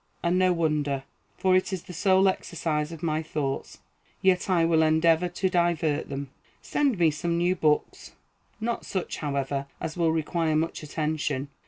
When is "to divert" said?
5.29-6.09